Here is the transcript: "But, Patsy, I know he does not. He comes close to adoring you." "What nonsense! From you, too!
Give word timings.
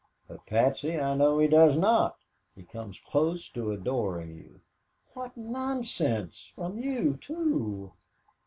"But, 0.27 0.47
Patsy, 0.47 0.99
I 0.99 1.13
know 1.13 1.37
he 1.37 1.47
does 1.47 1.77
not. 1.77 2.15
He 2.55 2.63
comes 2.63 2.99
close 2.99 3.47
to 3.49 3.69
adoring 3.69 4.35
you." 4.35 4.61
"What 5.13 5.37
nonsense! 5.37 6.51
From 6.55 6.79
you, 6.79 7.17
too! 7.17 7.91